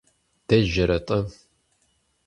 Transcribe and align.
Дежьэрэ-тӀэ? 0.47 1.19